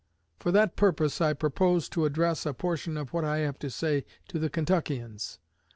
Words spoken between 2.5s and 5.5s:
portion of what I have to say to the Kentuckians.